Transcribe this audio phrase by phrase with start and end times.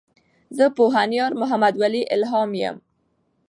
[0.57, 2.75] زۀ پوهنيار محمدولي الهام يم.